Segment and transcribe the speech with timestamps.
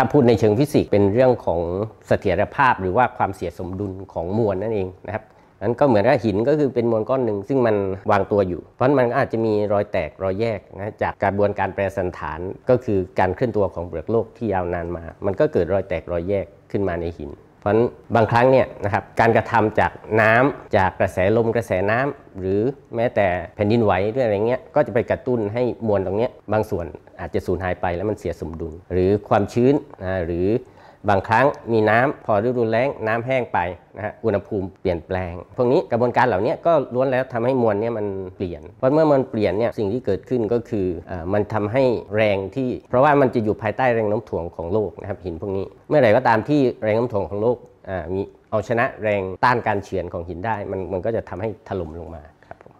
[0.00, 1.60] ถ้าพูดในเชิงฟิสิกส์เป็นเรื่องของ
[2.08, 5.24] เสถียรภาพหรือว่าความเสียสมดุลของมวลนั่นเองนะครับ
[5.62, 7.76] นั้นก็เหมือนกับหินก็คือเป็นมวลก้อนหนึ่งซึ่งมัน
[8.10, 12.40] วางตัวอยู่ เพราะมันอาจจะมีรอยแตกรอยแยกนะจากกระบวนการแปรสันฐาน
[12.70, 17.30] ก็คือการเคลื่อนตัวของเปลือกโลกที่ยาวนานมา มันก็เกิดรอยแตกรอยแยกขึ้นมาในหิน
[17.68, 17.78] ราะ
[18.16, 22.60] บางครั้งเนี่ยนะครับการกระทำจากน้ำจากกระแสลมกระแสน้ำหรือ
[22.96, 26.86] แม้แต่แผ่นดินไหวด้วยอะไรเงี้ยก็จะไปกระตุ้นให้มวลตรงนี้บางส่วน
[27.20, 30.46] อาจจะสูญหายไปแล้วมันเสียสมดุล หรือความชื้นนะหรือ
[31.08, 33.58] บางครั้งมีน้ำพอฤดูแล้งน้ำแห้งไป
[33.96, 41.82] นะฮะอุณหภูมิเปลี่ยนแปลง พวกนี้กระบวนการเหล่านี้ก็ล้วนแล้วทำให้มวลเนี่ยมันเปลี่ยน เพราะเมื่อมันเปลี่ยนเนี่ยสิ่งที่เกิดขึ้นก็คืออมันทำให้
[42.16, 47.56] แรงที่ เพราะว่ามันจะอยู่ภายใต้แรงโน้มถ่วงของโลกนะครับหินพวกนี้ เมื่อไหร่ก็ตามที่แรงโน้มถ่วงของโลก
[48.14, 48.20] มี
[48.50, 52.72] เอาชนะแรงต้านการเฉือนของหินได้ มันมันก็จะทำให้ถล่มลงมาครับผม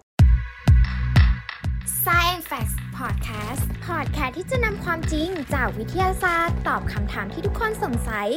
[2.04, 3.47] Science Facts Podcast
[3.88, 8.28] พอดแคสต์ที่จะนำความจริงจากวิทยาศาสตร์ ตอบคำถามที่ทุกคนสงสัย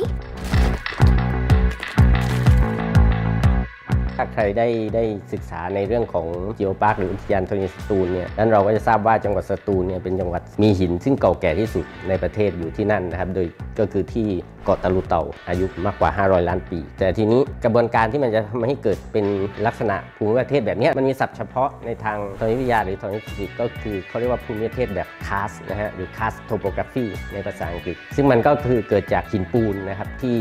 [4.16, 5.04] ถ้าใครได้ได้
[5.34, 13.48] ศึกษาในเรื่องของ geopark หรืออุทยานธรณีสตูลเนี่ยนั้นเราก็จะทราบว่าจังหวัดสตูลเนี่ยเป็นจังหวัดมีหินซึ่งเก่าแก่ที่สุดในประเทศอยู่ที่นั่นนะครับ โดย
[13.80, 14.28] ก็คือที่
[14.64, 19.26] เกาะตะรุเตาอายุมากกว่า 500 ล้านปี แต่ทีนี้กระบวนการที่มันจะทำให้เกิดเป็น
[19.66, 30.38] ลักษณะภูมิประเทศแบบนี้มันมีศัพท์เฉพาะในทางธรณีวิทยาหรือธรณีฟิสิกส์ก็คือเขาเรียกว่าภูมิประเทศแบบ karst นะฮะหรือ karst topography ในภาษาอังกฤษ ซึ่งมันก็คือเกิดจากหินปูนนะครับที่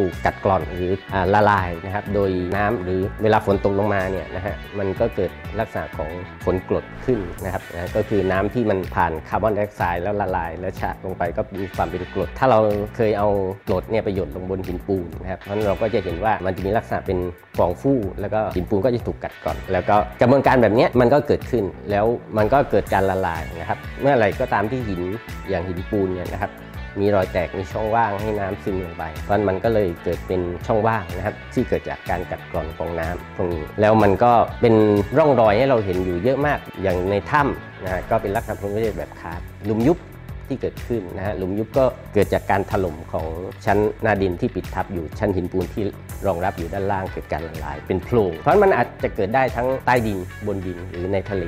[0.00, 6.10] ถูกกัดกร่อนหรืออละลายนะครับโดยน้ำหรือเวลาฝนตกลงมาเนี่ยนะฮะมันก็เกิดลักษณะของ
[6.44, 12.60] ฝนกรดขึ้นนะครับนะก็คือน้ำที่มันผ่านคาร์บอนไดออกไซด์แล้วละลาย แล้วชะลงไปก็มีความเป็นกรด ถ้าเรา
[12.96, 13.28] เคยเอา
[13.66, 17.18] กรดเนี่ยไปหยดลงบนหินปูนนะครับเพราะเราก็จะเห็นว่ามันจะมีลักษณะเป็น
[17.58, 25.02] ฟองฟูแล้วก็หินปูนก็จะถูกกัดกร่อน แล้วก็กระบวนการแบบนี้มันก็เกิดขึ้นแล้วมันก็เกิดการละลายนะครับ เมื่อไหร่ก็ตามที่หิน
[25.48, 26.52] อย่างหินปูนเนี่ยนะครับ
[27.00, 34.74] มีรอยแตกมีช่องว่างให้น้ำซึมลงไปเพราะมันก็เลยเกิดเป็นช่องว่างนะครับ ที่เกิดจากการกัดกร่อนของน้ำตรงนี้แล้วมันก็เป็น
[35.18, 39.98] ร่องรอยให้เราเห็นอยู่เยอะมากอย่างในถ้ำนะก็เป็นลักษณะภูมิประเทศแบบคาร์ดลุมยุบ
[40.48, 43.26] ที่เกิดขึ้นนะฮะหลุมยุบก็เกิดจากการถล่มของ
[43.66, 45.84] ชั้นหน้าดินที่ปิดทับอยู่ชั้นหินปูนที่
[46.26, 51.44] รองรับอยู่ด้านล่างเกิดการละลาย เป็นโพรงเพราะมันอาจจะเกิดได้ทั้งใต้ดินบนดินหรือในทะเล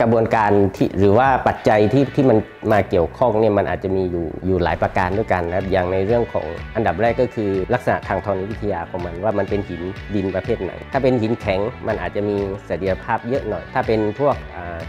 [0.00, 2.38] กระบวนการที่หรือว่าปัจจัยที่ที่มัน
[2.72, 9.82] มาเกี่ยวข้องเนี่ยมันอาจจะมีอยู่อยู่หลายประการด้วยกันนะครับอย่างในเรื่องของอันดับแรกก็คือลักษณะทางธรณีวิทยาของมันว่ามันเป็นหิน
[10.14, 14.36] ดินประเภทไหน ถ้าเป็นหินแข็งมันอาจจะมีเสถียรภาพเยอะหน่อย ถ้าเป็นพวก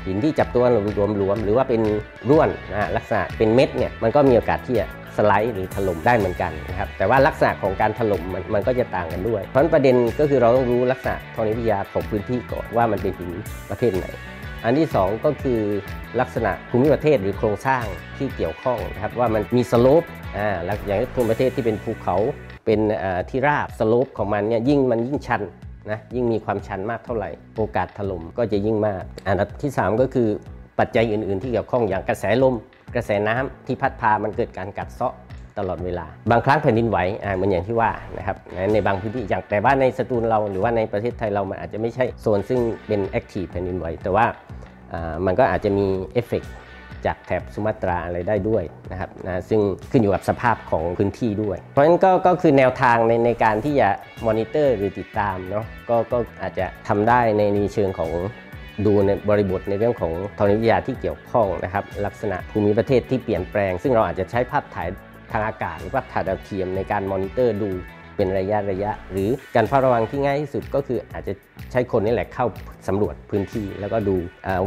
[0.05, 0.63] หินที่จับตัว
[0.99, 1.81] รวมๆหรือว่าเป็น
[2.29, 13.31] ร่วนนะลักษณะเป็นเม็ดเนี่ยมันก็มีโอกาสที่จะสไลด์หรือถล่มได้เหมือนกันนะครับแต่ว่าลักษณะของการถล่มมันมันก็จะต่างกันด้วย เพราะประเด็นก็คือเราต้องรู้ลักษณะธรณีวิทยาของพื้นที่ก่อนว่ามันเป็นหิน
[13.69, 14.07] ประเภทไหน
[14.63, 15.59] อันที่ 2 ก็คือ
[16.19, 17.83] ลักษณะภูมิประเทศหรือโครงสร้าง
[18.17, 20.03] ที่เกี่ยวข้องนะครับว่ามันมี slope
[20.37, 20.57] อ่า
[20.87, 22.17] อย่างภูมิประเทศที่เป็นภูเขา
[22.65, 22.79] เป็น
[23.29, 25.41] ที่ราบ slope ของมันเนี่ยยิ่งมันยิ่งชัน
[25.91, 30.29] นะยิ่งมีความชันมากเท่าไหร่ โอกาสถล่มก็จะยิ่งมาก อันที่ 3 ก็คือ
[30.79, 32.55] ปัจจัยอื่น ๆ ที่เกี่ยวข้องอย่างกระแสลม
[32.95, 35.13] กระแสน้ำที่พัดพามันเกิดการกัดเซาะ
[35.57, 38.37] ตลอดเวลา บางครั้งแผ่นดินไหวอ่าเหมือนอย่างที่ว่านะครับ
[38.73, 44.25] ในบางพื้นที่อย่างแต่ว่าในสตูลเราหรือว่าในประเทศไทยเรามันอาจจะไม่ใช่โซนซึ่งเป็นแอคทีฟแผ่นดินไหวแต่ว่า
[45.25, 46.43] มันก็อาจจะมีเอฟเฟก
[47.05, 49.59] จากแถบสุมาตราอะไรได้ด้วยนะครับนะซึ่ง
[49.91, 53.89] ขึ้นอยู่กับสภาพของพื้นที่ด้วย เพราะฉะนั้นก็ก็คือแนวทางในในการที่จะ
[54.27, 58.11] มอนิเตอร์หรือติดตามเนาะก็ก็อาจจะทำได้ในในเชิงของ
[58.85, 64.87] ดูในบริบทในเรื่องของธรณีวิทยาที่เกี่ยวข้องนะครับ ลักษณะภูมิประเทศที่เปลี่ยนแปลง ซึ่งเราอาจจะใช้ภาพถ่าย
[65.31, 67.69] ทางอากาศหรือว่าถ่ายดาวเทียมในการมอนิเตอร์ดู
[68.15, 71.33] เป็นระยะระยะ หรือการเฝ้าระวังที่ง่ายที่สุดก็คืออาจจะ
[71.71, 72.45] ใช้คนนี่แหละเข้า
[72.87, 74.15] สำรวจพื้นที่ แล้วก็ดู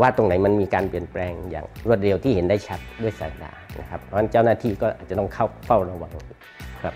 [0.00, 6.12] ว่าตรงไหนมันมีการเปลี่ยนแปลงอย่างรวดเร็วที่เห็นได้ชัดด้วยสายตานะครับเพราะฉะนั้นเจ้าหน้าที่ก็อาจจะต้องเข้าเฝ้าระวัง
[6.82, 6.94] ครับ